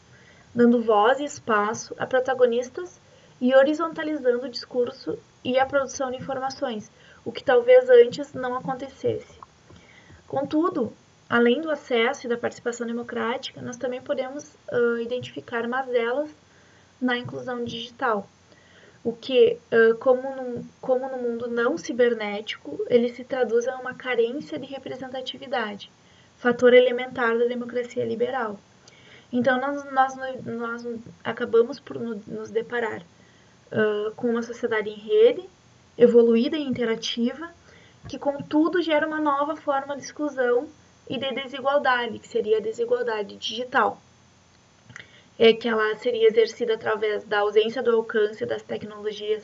dando 0.54 0.82
voz 0.82 1.18
e 1.18 1.24
espaço 1.24 1.94
a 1.98 2.06
protagonistas 2.06 3.00
e 3.40 3.54
horizontalizando 3.54 4.46
o 4.46 4.48
discurso 4.48 5.18
e 5.44 5.58
a 5.58 5.66
produção 5.66 6.10
de 6.10 6.18
informações, 6.18 6.90
o 7.24 7.32
que 7.32 7.42
talvez 7.42 7.88
antes 7.90 8.32
não 8.32 8.56
acontecesse. 8.56 9.38
Contudo, 10.26 10.92
além 11.28 11.60
do 11.60 11.70
acesso 11.70 12.26
e 12.26 12.28
da 12.28 12.38
participação 12.38 12.86
democrática, 12.86 13.60
nós 13.60 13.76
também 13.76 14.00
podemos 14.00 14.54
uh, 14.72 14.98
identificar 14.98 15.68
mazelas 15.68 16.30
na 17.00 17.18
inclusão 17.18 17.64
digital, 17.64 18.28
o 19.04 19.12
que, 19.12 19.58
uh, 19.70 19.96
como, 19.98 20.22
no, 20.34 20.64
como 20.80 21.08
no 21.08 21.18
mundo 21.18 21.48
não 21.48 21.76
cibernético, 21.76 22.84
ele 22.88 23.10
se 23.10 23.24
traduz 23.24 23.68
a 23.68 23.76
uma 23.76 23.94
carência 23.94 24.58
de 24.58 24.66
representatividade, 24.66 25.90
fator 26.38 26.72
elementar 26.72 27.38
da 27.38 27.44
democracia 27.44 28.04
liberal. 28.04 28.58
Então, 29.30 29.60
nós, 29.60 29.84
nós, 29.92 30.44
nós 30.44 30.86
acabamos 31.22 31.78
por 31.78 31.98
nos 31.98 32.50
deparar 32.50 33.02
uh, 33.02 34.14
com 34.16 34.30
uma 34.30 34.42
sociedade 34.42 34.88
em 34.88 34.98
rede, 34.98 35.46
evoluída 35.98 36.56
e 36.56 36.62
interativa, 36.62 37.50
que 38.08 38.18
contudo 38.18 38.80
gera 38.80 39.06
uma 39.06 39.20
nova 39.20 39.54
forma 39.56 39.94
de 39.94 40.02
exclusão 40.02 40.66
e 41.08 41.18
de 41.18 41.32
desigualdade, 41.32 42.18
que 42.18 42.28
seria 42.28 42.58
a 42.58 42.60
desigualdade 42.60 43.36
digital. 43.36 44.00
É 45.38 45.52
que 45.52 45.68
ela 45.68 45.94
seria 45.96 46.26
exercida 46.26 46.74
através 46.74 47.24
da 47.24 47.40
ausência 47.40 47.82
do 47.82 47.94
alcance 47.94 48.44
das 48.44 48.62
tecnologias 48.62 49.42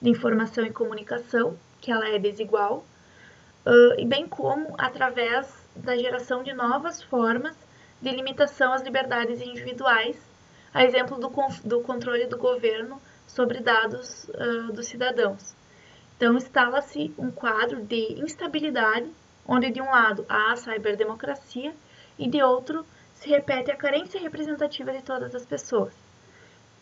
de 0.00 0.10
informação 0.10 0.64
e 0.64 0.72
comunicação, 0.72 1.58
que 1.80 1.92
ela 1.92 2.08
é 2.08 2.18
desigual, 2.18 2.84
uh, 3.66 4.00
e 4.00 4.04
bem 4.04 4.26
como 4.26 4.74
através 4.78 5.46
da 5.74 5.96
geração 5.96 6.42
de 6.42 6.52
novas 6.52 7.02
formas 7.02 7.56
de 8.00 8.10
limitação 8.10 8.72
às 8.72 8.82
liberdades 8.82 9.40
individuais, 9.40 10.16
a 10.72 10.84
exemplo 10.84 11.18
do, 11.18 11.30
do 11.64 11.80
controle 11.80 12.26
do 12.26 12.36
governo 12.36 13.00
sobre 13.26 13.60
dados 13.60 14.24
uh, 14.28 14.72
dos 14.72 14.86
cidadãos. 14.86 15.54
Então, 16.16 16.34
instala-se 16.34 17.12
um 17.18 17.30
quadro 17.30 17.82
de 17.82 18.20
instabilidade, 18.20 19.10
onde 19.46 19.70
de 19.70 19.80
um 19.80 19.90
lado 19.90 20.24
há 20.28 20.52
a 20.52 20.56
ciberdemocracia 20.56 21.74
e 22.18 22.28
de 22.28 22.42
outro 22.42 22.84
se 23.14 23.28
repete 23.28 23.70
a 23.70 23.76
carência 23.76 24.20
representativa 24.20 24.92
de 24.92 25.02
todas 25.02 25.34
as 25.34 25.46
pessoas. 25.46 25.94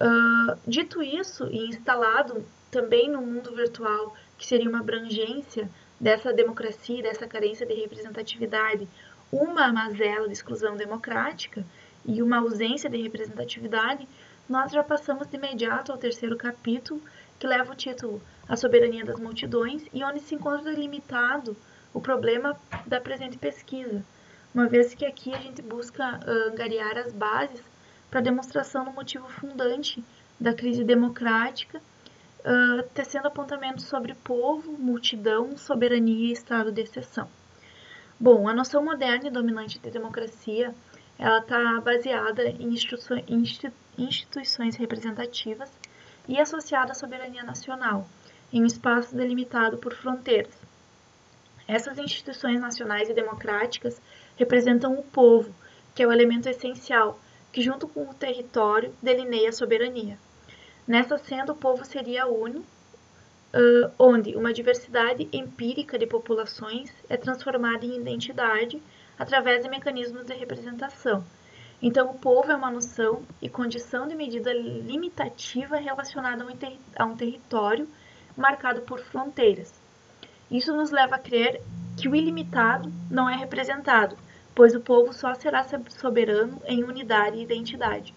Uh, 0.00 0.58
dito 0.66 1.02
isso, 1.02 1.46
e 1.46 1.68
instalado 1.68 2.44
também 2.70 3.08
no 3.08 3.22
mundo 3.22 3.54
virtual, 3.54 4.14
que 4.36 4.46
seria 4.46 4.68
uma 4.68 4.80
abrangência 4.80 5.70
dessa 6.00 6.32
democracia, 6.32 7.02
dessa 7.02 7.26
carência 7.26 7.64
de 7.64 7.74
representatividade, 7.74 8.88
uma 9.30 9.72
mazela 9.72 10.26
de 10.26 10.32
exclusão 10.32 10.76
democrática 10.76 11.64
e 12.04 12.22
uma 12.22 12.38
ausência 12.38 12.90
de 12.90 13.00
representatividade, 13.00 14.08
nós 14.48 14.72
já 14.72 14.82
passamos 14.82 15.26
de 15.28 15.36
imediato 15.36 15.92
ao 15.92 15.98
terceiro 15.98 16.36
capítulo, 16.36 17.00
que 17.38 17.46
leva 17.46 17.72
o 17.72 17.76
título 17.76 18.20
A 18.48 18.56
Soberania 18.56 19.04
das 19.04 19.18
Multidões 19.18 19.82
e 19.92 20.04
onde 20.04 20.20
se 20.20 20.34
encontra 20.34 20.72
delimitado 20.72 21.56
o 21.94 22.00
problema 22.00 22.54
da 22.86 23.00
presente 23.00 23.38
pesquisa, 23.38 24.04
uma 24.52 24.66
vez 24.66 24.92
que 24.94 25.06
aqui 25.06 25.32
a 25.32 25.38
gente 25.38 25.62
busca 25.62 26.20
angariar 26.26 26.98
as 26.98 27.12
bases 27.12 27.62
para 28.10 28.20
demonstração 28.20 28.84
do 28.84 28.92
motivo 28.92 29.26
fundante 29.28 30.04
da 30.38 30.52
crise 30.52 30.84
democrática, 30.84 31.80
tecendo 32.92 33.28
apontamentos 33.28 33.86
sobre 33.86 34.14
povo, 34.14 34.72
multidão, 34.72 35.56
soberania 35.56 36.28
e 36.28 36.32
estado 36.32 36.70
de 36.70 36.82
exceção. 36.82 37.28
Bom, 38.20 38.46
a 38.46 38.54
noção 38.54 38.84
moderna 38.84 39.28
e 39.28 39.30
dominante 39.30 39.78
de 39.78 39.90
democracia 39.90 40.74
ela 41.18 41.38
está 41.38 41.80
baseada 41.80 42.46
em 42.48 42.74
instituições 43.96 44.76
representativas 44.76 45.70
e 46.28 46.40
associada 46.40 46.92
à 46.92 46.94
soberania 46.94 47.42
nacional, 47.42 48.06
em 48.52 48.62
um 48.62 48.66
espaço 48.66 49.16
delimitado 49.16 49.78
por 49.78 49.94
fronteiras. 49.94 50.54
Essas 51.66 51.98
instituições 51.98 52.60
nacionais 52.60 53.08
e 53.08 53.14
democráticas 53.14 54.00
representam 54.36 54.94
o 54.94 55.02
povo, 55.02 55.54
que 55.94 56.02
é 56.02 56.06
o 56.06 56.12
elemento 56.12 56.48
essencial, 56.48 57.18
que 57.52 57.62
junto 57.62 57.86
com 57.88 58.08
o 58.08 58.14
território 58.14 58.94
delineia 59.02 59.48
a 59.48 59.52
soberania. 59.52 60.18
Nessa 60.86 61.16
senda, 61.18 61.52
o 61.52 61.56
povo 61.56 61.84
seria 61.84 62.26
uno, 62.26 62.60
uh, 62.60 63.90
onde 63.98 64.36
uma 64.36 64.52
diversidade 64.52 65.28
empírica 65.32 65.98
de 65.98 66.06
populações 66.06 66.92
é 67.08 67.16
transformada 67.16 67.86
em 67.86 67.96
identidade 67.96 68.82
através 69.18 69.62
de 69.62 69.70
mecanismos 69.70 70.26
de 70.26 70.34
representação, 70.34 71.24
então, 71.86 72.10
o 72.10 72.18
povo 72.18 72.50
é 72.50 72.56
uma 72.56 72.70
noção 72.70 73.22
e 73.42 73.48
condição 73.48 74.08
de 74.08 74.14
medida 74.14 74.50
limitativa 74.54 75.76
relacionada 75.76 76.42
a 76.42 76.46
um, 76.46 76.56
ter 76.56 76.78
a 76.96 77.04
um 77.04 77.14
território 77.14 77.86
marcado 78.34 78.80
por 78.80 79.00
fronteiras. 79.00 79.83
Isso 80.50 80.74
nos 80.74 80.90
leva 80.90 81.16
a 81.16 81.18
crer 81.18 81.60
que 81.96 82.08
o 82.08 82.14
ilimitado 82.14 82.92
não 83.10 83.28
é 83.28 83.36
representado, 83.36 84.16
pois 84.54 84.74
o 84.74 84.80
povo 84.80 85.12
só 85.12 85.34
será 85.34 85.64
soberano 85.88 86.60
em 86.66 86.84
unidade 86.84 87.36
e 87.36 87.42
identidade. 87.42 88.14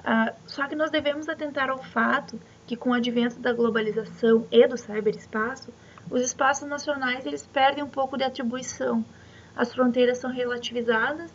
Uh, 0.00 0.34
só 0.46 0.66
que 0.66 0.74
nós 0.74 0.90
devemos 0.90 1.28
atentar 1.28 1.70
ao 1.70 1.82
fato 1.82 2.40
que, 2.66 2.76
com 2.76 2.90
o 2.90 2.94
advento 2.94 3.38
da 3.38 3.52
globalização 3.52 4.46
e 4.50 4.66
do 4.66 4.76
cyberespaço, 4.76 5.72
os 6.10 6.20
espaços 6.22 6.68
nacionais 6.68 7.24
eles 7.24 7.46
perdem 7.46 7.84
um 7.84 7.88
pouco 7.88 8.16
de 8.16 8.24
atribuição. 8.24 9.04
As 9.54 9.72
fronteiras 9.72 10.18
são 10.18 10.30
relativizadas 10.30 11.32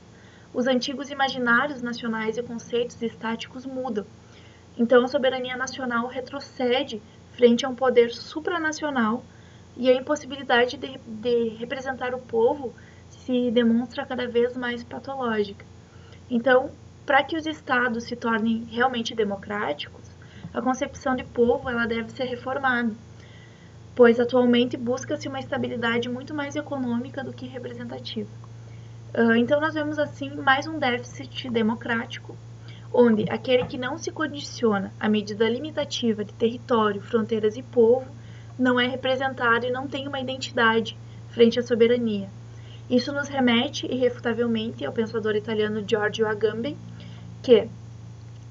os 0.54 0.66
antigos 0.66 1.10
imaginários 1.10 1.82
nacionais 1.82 2.38
e 2.38 2.44
conceitos 2.44 3.02
estáticos 3.02 3.66
mudam. 3.66 4.06
Então, 4.78 5.04
a 5.04 5.08
soberania 5.08 5.58
nacional 5.58 6.08
retrocede 6.08 7.02
frente 7.34 7.66
a 7.66 7.70
um 7.70 7.76
poder 7.76 8.12
supranacional 8.12 9.24
e 9.78 9.90
a 9.90 9.94
impossibilidade 9.94 10.76
de, 10.78 10.98
de 10.98 11.50
representar 11.56 12.14
o 12.14 12.20
povo 12.20 12.74
se 13.10 13.52
demonstra 13.52 14.06
cada 14.06 14.28
vez 14.28 14.58
mais 14.58 14.84
patológica. 14.84 15.66
Então, 16.30 16.72
para 17.06 17.24
que 17.24 17.38
os 17.38 17.46
estados 17.46 18.06
se 18.06 18.16
tornem 18.16 18.66
realmente 18.70 19.16
democráticos, 19.16 20.10
a 20.54 20.62
concepção 20.62 21.16
de 21.16 21.24
povo 21.24 21.70
ela 21.70 21.86
deve 21.86 22.12
ser 22.12 22.26
reformada, 22.26 22.92
pois 23.96 24.20
atualmente 24.20 24.76
busca-se 24.76 25.28
uma 25.28 25.40
estabilidade 25.40 26.10
muito 26.10 26.34
mais 26.34 26.56
econômica 26.56 27.24
do 27.24 27.34
que 27.34 27.46
representativa. 27.46 28.30
Ah, 29.14 29.38
então, 29.38 29.62
nós 29.62 29.74
vemos 29.74 30.00
assim 30.00 30.36
mais 30.36 30.68
um 30.68 30.80
déficit 30.80 31.50
democrático, 31.50 32.36
onde 32.94 33.30
aquele 33.30 33.66
que 33.66 33.78
não 33.78 33.98
se 33.98 34.12
condiciona 34.12 34.92
à 35.00 35.08
medida 35.08 35.48
limitativa 35.48 36.26
de 36.26 36.34
território, 36.34 37.02
fronteiras 37.02 37.56
e 37.56 37.64
povo 37.64 38.17
não 38.58 38.80
é 38.80 38.88
representado 38.88 39.66
e 39.66 39.72
não 39.72 39.88
tem 39.88 40.08
uma 40.08 40.20
identidade 40.20 40.98
frente 41.30 41.60
à 41.60 41.64
soberania. 41.64 42.30
Isso 42.90 43.12
nos 43.12 43.28
remete 43.28 43.86
irrefutavelmente 43.86 44.86
ao 44.86 44.94
pensador 44.94 45.36
italiano 45.36 45.84
Giorgio 45.88 46.26
Agamben, 46.26 46.78
que, 47.44 47.68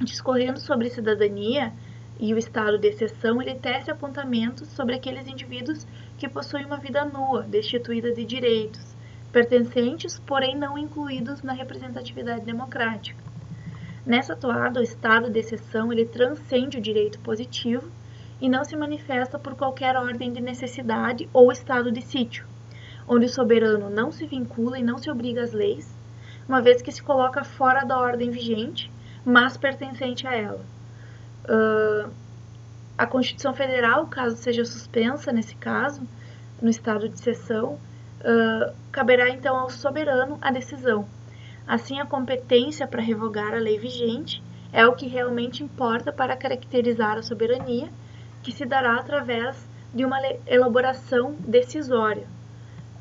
discorrendo 0.00 0.60
sobre 0.60 0.90
cidadania 0.90 1.72
e 2.20 2.32
o 2.32 2.38
estado 2.38 2.78
de 2.78 2.88
exceção, 2.88 3.40
ele 3.40 3.54
tece 3.54 3.90
apontamentos 3.90 4.68
sobre 4.68 4.94
aqueles 4.94 5.26
indivíduos 5.26 5.86
que 6.18 6.28
possuem 6.28 6.64
uma 6.64 6.78
vida 6.78 7.04
nua, 7.04 7.42
destituída 7.42 8.12
de 8.12 8.24
direitos, 8.24 8.94
pertencentes, 9.32 10.18
porém 10.26 10.56
não 10.56 10.78
incluídos 10.78 11.42
na 11.42 11.52
representatividade 11.52 12.44
democrática. 12.44 13.22
Nessa 14.04 14.36
toada, 14.36 14.80
o 14.80 14.82
estado 14.82 15.28
de 15.30 15.40
exceção 15.40 15.92
ele 15.92 16.06
transcende 16.06 16.78
o 16.78 16.80
direito 16.80 17.18
positivo 17.20 17.90
e 18.40 18.48
não 18.48 18.64
se 18.64 18.76
manifesta 18.76 19.38
por 19.38 19.54
qualquer 19.54 19.96
ordem 19.96 20.32
de 20.32 20.40
necessidade 20.40 21.28
ou 21.32 21.50
estado 21.50 21.90
de 21.90 22.02
sítio, 22.02 22.46
onde 23.08 23.26
o 23.26 23.30
soberano 23.30 23.88
não 23.88 24.12
se 24.12 24.26
vincula 24.26 24.78
e 24.78 24.82
não 24.82 24.98
se 24.98 25.10
obriga 25.10 25.42
às 25.42 25.52
leis, 25.52 25.94
uma 26.48 26.60
vez 26.60 26.82
que 26.82 26.92
se 26.92 27.02
coloca 27.02 27.44
fora 27.44 27.84
da 27.84 27.98
ordem 27.98 28.30
vigente, 28.30 28.90
mas 29.24 29.56
pertencente 29.56 30.26
a 30.26 30.34
ela. 30.34 30.64
Uh, 31.44 32.10
a 32.96 33.06
Constituição 33.06 33.52
Federal, 33.52 34.06
caso 34.06 34.36
seja 34.36 34.64
suspensa 34.64 35.32
nesse 35.32 35.54
caso, 35.56 36.02
no 36.60 36.70
estado 36.70 37.08
de 37.08 37.14
exceção, 37.14 37.78
uh, 38.20 38.72
caberá 38.90 39.28
então 39.28 39.56
ao 39.56 39.70
soberano 39.70 40.38
a 40.40 40.50
decisão. 40.50 41.06
Assim, 41.66 42.00
a 42.00 42.06
competência 42.06 42.86
para 42.86 43.02
revogar 43.02 43.52
a 43.52 43.58
lei 43.58 43.78
vigente 43.78 44.42
é 44.72 44.86
o 44.86 44.94
que 44.94 45.06
realmente 45.06 45.62
importa 45.62 46.12
para 46.12 46.36
caracterizar 46.36 47.18
a 47.18 47.22
soberania, 47.22 47.88
que 48.46 48.52
se 48.52 48.64
dará 48.64 48.94
através 48.94 49.56
de 49.92 50.04
uma 50.04 50.20
elaboração 50.46 51.34
decisória, 51.40 52.28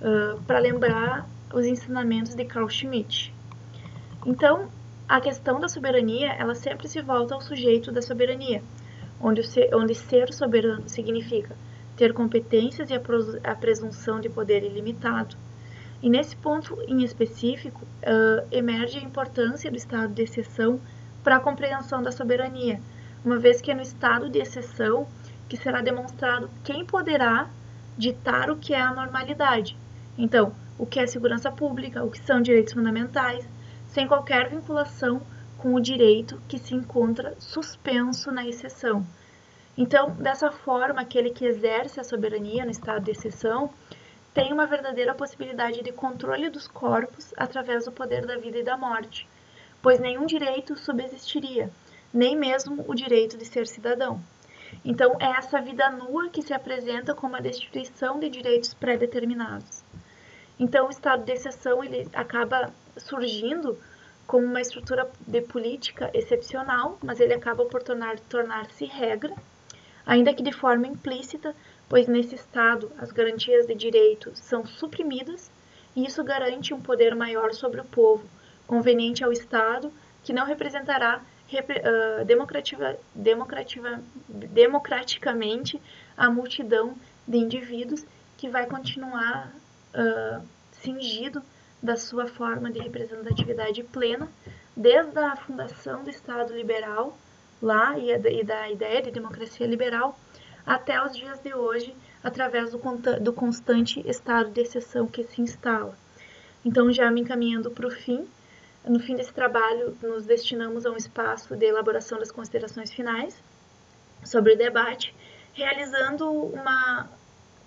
uh, 0.01 0.41
para 0.41 0.57
lembrar 0.57 1.29
os 1.53 1.67
ensinamentos 1.67 2.33
de 2.33 2.43
Carl 2.45 2.67
Schmitt. 2.67 3.31
Então, 4.25 4.67
a 5.07 5.21
questão 5.21 5.59
da 5.59 5.67
soberania, 5.67 6.33
ela 6.33 6.55
sempre 6.55 6.87
se 6.87 6.99
volta 6.99 7.35
ao 7.35 7.41
sujeito 7.41 7.91
da 7.91 8.01
soberania, 8.01 8.63
onde, 9.21 9.43
ser, 9.43 9.69
onde 9.75 9.93
ser 9.93 10.33
soberano 10.33 10.89
significa 10.89 11.55
ter 11.95 12.11
competências 12.11 12.89
e 12.89 12.95
a, 12.95 13.01
a 13.43 13.53
presunção 13.53 14.19
de 14.19 14.29
poder 14.29 14.63
ilimitado. 14.63 15.37
E 16.01 16.09
nesse 16.09 16.35
ponto 16.35 16.75
em 16.87 17.03
específico, 17.03 17.81
uh, 17.83 18.47
emerge 18.51 18.97
a 18.97 19.03
importância 19.03 19.69
do 19.69 19.77
estado 19.77 20.11
de 20.11 20.23
exceção 20.23 20.79
para 21.23 21.35
a 21.35 21.39
compreensão 21.39 22.01
da 22.01 22.11
soberania, 22.11 22.81
uma 23.23 23.37
vez 23.37 23.61
que 23.61 23.69
é 23.69 23.75
no 23.75 23.83
estado 23.83 24.27
de 24.27 24.39
exceção 24.39 25.05
que 25.47 25.57
será 25.57 25.81
demonstrado 25.81 26.49
quem 26.63 26.85
poderá 26.85 27.49
ditar 27.97 28.49
o 28.49 28.57
que 28.57 28.73
é 28.73 28.81
a 28.81 28.93
normalidade. 28.93 29.77
Então, 30.17 30.53
o 30.77 30.85
que 30.85 30.99
é 30.99 31.07
segurança 31.07 31.51
pública, 31.51 32.03
o 32.03 32.11
que 32.11 32.19
são 32.19 32.41
direitos 32.41 32.73
fundamentais, 32.73 33.47
sem 33.87 34.07
qualquer 34.07 34.49
vinculação 34.49 35.21
com 35.57 35.73
o 35.73 35.81
direito 35.81 36.41
que 36.47 36.57
se 36.57 36.75
encontra 36.75 37.35
suspenso 37.39 38.31
na 38.31 38.45
exceção. 38.45 39.05
Então, 39.77 40.11
dessa 40.11 40.51
forma, 40.51 41.01
aquele 41.01 41.29
que 41.29 41.45
exerce 41.45 41.99
a 41.99 42.03
soberania 42.03 42.65
no 42.65 42.71
estado 42.71 43.03
de 43.03 43.11
exceção 43.11 43.69
tem 44.33 44.51
uma 44.51 44.65
verdadeira 44.65 45.15
possibilidade 45.15 45.81
de 45.81 45.91
controle 45.93 46.49
dos 46.49 46.67
corpos 46.67 47.33
através 47.37 47.85
do 47.85 47.91
poder 47.91 48.25
da 48.25 48.37
vida 48.37 48.57
e 48.57 48.63
da 48.63 48.77
morte, 48.77 49.27
pois 49.81 49.99
nenhum 49.99 50.25
direito 50.25 50.77
subsistiria, 50.77 51.69
nem 52.13 52.35
mesmo 52.35 52.83
o 52.85 52.93
direito 52.93 53.37
de 53.37 53.45
ser 53.45 53.65
cidadão. 53.65 54.21
Então, 54.83 55.15
é 55.19 55.37
essa 55.37 55.61
vida 55.61 55.89
nua 55.89 56.29
que 56.29 56.41
se 56.41 56.53
apresenta 56.53 57.13
como 57.13 57.35
a 57.35 57.39
destituição 57.39 58.19
de 58.19 58.29
direitos 58.29 58.73
pré-determinados. 58.73 59.83
Então, 60.59 60.87
o 60.87 60.89
estado 60.89 61.23
de 61.23 61.31
exceção 61.31 61.83
ele 61.83 62.07
acaba 62.13 62.73
surgindo 62.97 63.77
como 64.25 64.45
uma 64.45 64.61
estrutura 64.61 65.09
de 65.27 65.41
política 65.41 66.09
excepcional, 66.13 66.97
mas 67.03 67.19
ele 67.19 67.33
acaba 67.33 67.65
por 67.65 67.83
tornar-se 67.83 68.23
tornar 68.23 68.67
regra, 68.89 69.33
ainda 70.05 70.33
que 70.33 70.43
de 70.43 70.51
forma 70.51 70.87
implícita, 70.87 71.55
pois 71.87 72.07
nesse 72.07 72.35
estado 72.35 72.91
as 72.97 73.11
garantias 73.11 73.67
de 73.67 73.75
direito 73.75 74.31
são 74.35 74.65
suprimidas 74.65 75.51
e 75.95 76.05
isso 76.05 76.23
garante 76.23 76.73
um 76.73 76.81
poder 76.81 77.15
maior 77.15 77.53
sobre 77.53 77.79
o 77.79 77.85
povo, 77.85 78.27
conveniente 78.67 79.23
ao 79.23 79.31
Estado, 79.31 79.91
que 80.23 80.33
não 80.33 80.45
representará 80.45 81.21
democrativa, 82.25 83.99
democraticamente 84.27 85.81
a 86.17 86.29
multidão 86.29 86.95
de 87.27 87.37
indivíduos 87.37 88.05
que 88.37 88.49
vai 88.49 88.65
continuar 88.65 89.53
uh, 89.93 90.41
cingido 90.71 91.41
da 91.81 91.95
sua 91.95 92.27
forma 92.27 92.71
de 92.71 92.79
representatividade 92.79 93.83
plena, 93.83 94.27
desde 94.75 95.17
a 95.19 95.35
fundação 95.35 96.03
do 96.03 96.09
Estado 96.09 96.53
liberal, 96.53 97.17
lá, 97.61 97.97
e, 97.97 98.11
e 98.11 98.43
da 98.43 98.69
ideia 98.69 99.01
de 99.01 99.11
democracia 99.11 99.67
liberal, 99.67 100.17
até 100.65 101.01
os 101.03 101.15
dias 101.15 101.39
de 101.39 101.53
hoje, 101.53 101.95
através 102.23 102.71
do, 102.71 102.79
do 103.21 103.33
constante 103.33 104.01
estado 104.07 104.49
de 104.49 104.61
exceção 104.61 105.07
que 105.07 105.23
se 105.23 105.41
instala. 105.41 105.95
Então, 106.63 106.91
já 106.91 107.09
me 107.11 107.21
encaminhando 107.21 107.69
para 107.69 107.87
o 107.87 107.91
fim, 107.91 108.27
no 108.87 108.99
fim 108.99 109.15
desse 109.15 109.33
trabalho, 109.33 109.97
nos 110.01 110.25
destinamos 110.25 110.85
a 110.85 110.91
um 110.91 110.95
espaço 110.95 111.55
de 111.55 111.65
elaboração 111.65 112.19
das 112.19 112.31
considerações 112.31 112.91
finais 112.91 113.41
sobre 114.23 114.53
o 114.53 114.57
debate, 114.57 115.15
realizando 115.53 116.29
uma, 116.29 117.09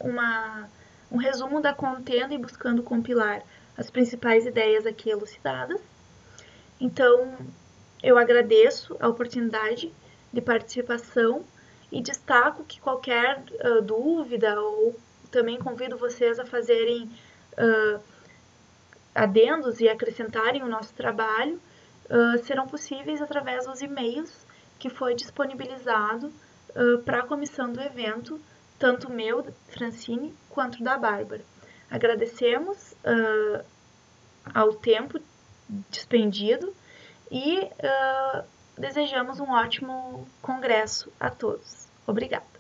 uma, 0.01 0.69
um 1.11 1.17
resumo 1.17 1.61
da 1.61 1.75
contenda 1.75 2.35
e 2.35 2.39
buscando 2.39 2.83
compilar 2.83 3.43
as 3.77 3.91
principais 3.91 4.47
ideias 4.47 4.87
aqui 4.87 5.11
elucidadas. 5.11 5.81
Então, 6.81 7.37
eu 8.03 8.17
agradeço 8.17 8.97
a 9.01 9.09
oportunidade 9.09 9.93
de 10.33 10.41
participação 10.41 11.45
e 11.91 12.03
destaco 12.03 12.65
que 12.65 12.81
qualquer 12.81 13.43
uh, 13.65 13.83
dúvida 13.83 14.61
ou 14.61 14.97
também 15.31 15.59
convido 15.59 15.97
vocês 15.97 16.39
a 16.39 16.45
fazerem 16.45 17.11
uh, 17.55 18.01
adendos 19.19 19.81
e 19.81 19.89
acrescentarem 19.89 20.63
o 20.63 20.69
nosso 20.69 20.95
trabalho 20.95 21.61
uh, 22.09 22.45
serão 22.45 22.67
possíveis 22.67 23.21
através 23.21 23.67
dos 23.67 23.81
e-mails 23.81 24.47
que 24.79 24.89
foi 24.89 25.15
disponibilizado 25.15 26.33
para 27.05 27.21
a 27.21 27.27
comissão 27.27 27.73
do 27.73 27.81
evento, 27.81 28.41
tanto 28.79 29.11
meu, 29.11 29.45
Francine, 29.69 30.33
quanto 30.49 30.81
da 30.85 30.97
Bárbara. 30.97 31.43
Agradecemos 31.91 32.93
uh, 32.93 33.65
ao 34.55 34.75
tempo 34.75 35.19
despendido 35.91 36.73
e 37.31 37.61
uh, 37.61 38.45
desejamos 38.77 39.41
um 39.41 39.51
ótimo 39.51 40.29
congresso 40.41 41.13
a 41.19 41.31
todos. 41.31 41.89
Obrigada! 42.07 42.58